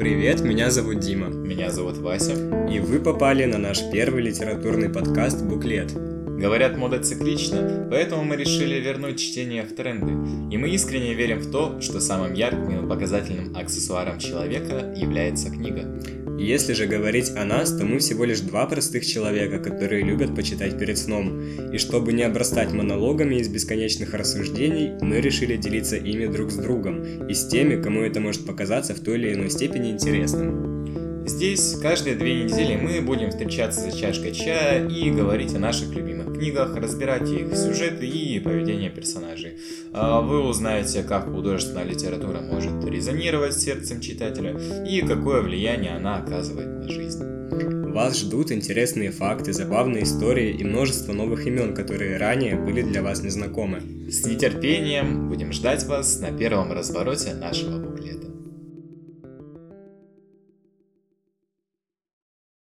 Привет, 0.00 0.40
меня 0.40 0.70
зовут 0.70 1.00
Дима. 1.00 1.26
Меня 1.26 1.70
зовут 1.70 1.98
Вася. 1.98 2.32
И 2.72 2.80
вы 2.80 3.00
попали 3.00 3.44
на 3.44 3.58
наш 3.58 3.80
первый 3.92 4.22
литературный 4.22 4.88
подкаст 4.88 5.44
«Буклет». 5.44 5.92
Говорят, 5.92 6.78
мода 6.78 7.02
циклична, 7.02 7.86
поэтому 7.90 8.24
мы 8.24 8.36
решили 8.36 8.80
вернуть 8.80 9.20
чтение 9.20 9.62
в 9.62 9.74
тренды. 9.74 10.10
И 10.50 10.56
мы 10.56 10.70
искренне 10.70 11.12
верим 11.12 11.40
в 11.40 11.50
то, 11.52 11.82
что 11.82 12.00
самым 12.00 12.32
ярким 12.32 12.86
и 12.86 12.88
показательным 12.88 13.54
аксессуаром 13.54 14.18
человека 14.18 14.94
является 14.96 15.50
книга. 15.50 15.82
Если 16.40 16.72
же 16.72 16.86
говорить 16.86 17.32
о 17.36 17.44
нас, 17.44 17.70
то 17.70 17.84
мы 17.84 17.98
всего 17.98 18.24
лишь 18.24 18.40
два 18.40 18.64
простых 18.64 19.04
человека, 19.04 19.58
которые 19.58 20.02
любят 20.02 20.34
почитать 20.34 20.78
перед 20.78 20.96
сном. 20.96 21.38
И 21.70 21.76
чтобы 21.76 22.14
не 22.14 22.22
обрастать 22.22 22.72
монологами 22.72 23.34
из 23.34 23.48
бесконечных 23.48 24.14
рассуждений, 24.14 24.92
мы 25.02 25.20
решили 25.20 25.58
делиться 25.58 25.96
ими 25.96 26.24
друг 26.32 26.50
с 26.50 26.56
другом 26.56 27.28
и 27.28 27.34
с 27.34 27.46
теми, 27.46 27.80
кому 27.80 28.00
это 28.00 28.20
может 28.20 28.46
показаться 28.46 28.94
в 28.94 29.00
той 29.00 29.18
или 29.18 29.34
иной 29.34 29.50
степени 29.50 29.90
интересным. 29.90 30.69
Здесь 31.30 31.76
каждые 31.80 32.16
две 32.16 32.42
недели 32.42 32.74
мы 32.76 33.00
будем 33.00 33.30
встречаться 33.30 33.82
за 33.82 33.96
чашкой 33.96 34.32
чая 34.32 34.88
и 34.88 35.10
говорить 35.12 35.54
о 35.54 35.60
наших 35.60 35.94
любимых 35.94 36.36
книгах, 36.36 36.74
разбирать 36.74 37.30
их 37.30 37.56
сюжеты 37.56 38.04
и 38.04 38.40
поведение 38.40 38.90
персонажей. 38.90 39.52
А 39.92 40.20
вы 40.22 40.40
узнаете, 40.40 41.04
как 41.04 41.32
художественная 41.32 41.84
литература 41.84 42.40
может 42.40 42.84
резонировать 42.84 43.54
с 43.54 43.62
сердцем 43.62 44.00
читателя 44.00 44.58
и 44.84 45.02
какое 45.02 45.40
влияние 45.40 45.92
она 45.92 46.16
оказывает 46.16 46.66
на 46.66 46.88
жизнь. 46.88 47.22
Вас 47.92 48.18
ждут 48.18 48.50
интересные 48.50 49.12
факты, 49.12 49.52
забавные 49.52 50.02
истории 50.02 50.50
и 50.50 50.64
множество 50.64 51.12
новых 51.12 51.46
имен, 51.46 51.74
которые 51.74 52.16
ранее 52.16 52.56
были 52.56 52.82
для 52.82 53.02
вас 53.02 53.22
незнакомы. 53.22 53.80
С 54.10 54.26
нетерпением 54.26 55.28
будем 55.28 55.52
ждать 55.52 55.86
вас 55.86 56.18
на 56.18 56.32
первом 56.32 56.72
развороте 56.72 57.34
нашего 57.34 57.78
буклета. 57.78 58.29